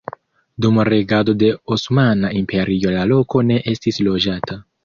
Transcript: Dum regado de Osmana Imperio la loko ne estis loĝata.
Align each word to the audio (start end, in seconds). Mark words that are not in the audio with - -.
Dum 0.63 0.79
regado 0.89 1.35
de 1.43 1.51
Osmana 1.77 2.33
Imperio 2.41 2.97
la 2.97 3.07
loko 3.15 3.47
ne 3.51 3.63
estis 3.75 4.05
loĝata. 4.09 4.63